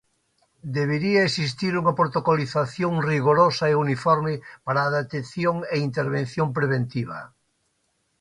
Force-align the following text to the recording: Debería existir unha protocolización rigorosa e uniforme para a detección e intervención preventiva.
Debería 0.77 1.21
existir 1.29 1.73
unha 1.81 1.97
protocolización 2.01 2.93
rigorosa 3.11 3.65
e 3.67 3.79
uniforme 3.85 4.33
para 4.65 4.79
a 4.83 4.93
detección 4.99 5.55
e 5.73 5.75
intervención 5.89 6.47
preventiva. 6.57 7.19